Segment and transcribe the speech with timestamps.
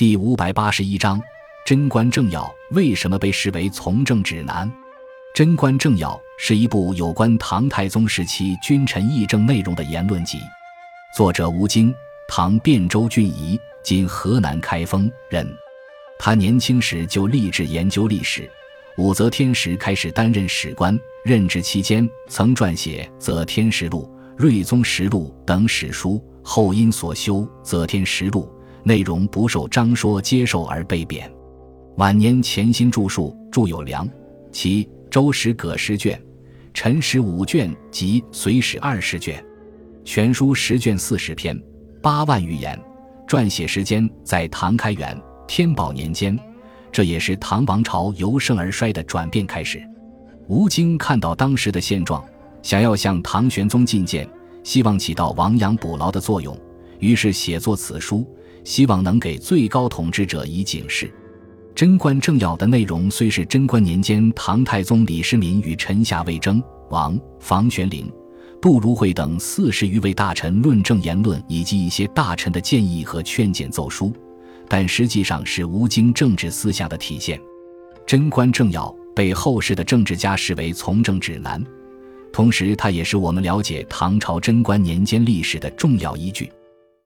[0.00, 1.20] 第五百八十一章：
[1.66, 4.66] 贞观政要为什么被视为从政指南？
[5.34, 10.38] 《贞观政要》是一部有关唐太宗时期君臣议政内容的言论集，
[11.14, 11.94] 作者吴京，
[12.30, 15.46] 唐汴州郡仪（今河南开封）人。
[16.18, 18.50] 他年轻时就立志研究历史，
[18.96, 24.10] 武则天时开始担任史官，任职期间曾撰写《则天实录》
[24.42, 28.50] 《睿宗实录》等史书，后因所修《则天实录》。
[28.82, 31.30] 内容不受张说接受而被贬，
[31.96, 34.08] 晚年潜心著述，著有《梁
[34.52, 36.18] 其周史葛十卷》，
[36.72, 39.44] 陈史五卷及隋史二十卷，
[40.04, 41.60] 全书十卷四十篇，
[42.02, 42.78] 八万余言。
[43.28, 46.36] 撰写时间在唐开元、天宝年间，
[46.90, 49.80] 这也是唐王朝由盛而衰的转变开始。
[50.48, 52.24] 吴京看到当时的现状，
[52.60, 54.28] 想要向唐玄宗进谏，
[54.64, 56.58] 希望起到亡羊补牢的作用，
[56.98, 58.26] 于是写作此书。
[58.64, 61.12] 希望能给最高统治者以警示。
[61.74, 68.10] 贞观政要的内容虽是贞观年间唐太宗李世民与臣下魏征、王、房玄龄、
[68.60, 74.12] 杜如晦等四十余位大臣论政言论，以及一些大臣的建议和劝谏奏书，
[74.68, 77.40] 但实际上是吴京政治思想的体现。
[78.06, 81.64] 贞观政要被后世的政治家视为从政指南，
[82.32, 86.50] 同时它也是我们了解唐朝贞观年间历史的重要依据。